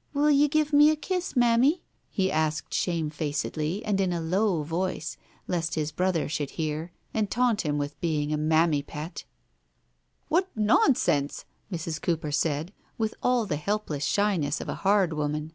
[0.14, 4.62] "Will you give me a kiss, Mammy?" he asked shame facedly and in a low
[4.62, 5.16] voice,
[5.48, 9.24] lest his brother should hear, and taunt him for being a "mammy pet."
[10.28, 12.00] "What nonsense!" Mrs.
[12.00, 15.52] Cooper said, with all the helpless shyness of a hard woman.